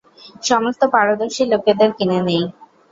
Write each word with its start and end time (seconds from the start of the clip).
সমস্ত 0.43 0.81
পারদর্শী 0.93 1.43
লোকেদের 1.51 1.89
কিনে 1.97 2.19
নেয়। 2.19 2.45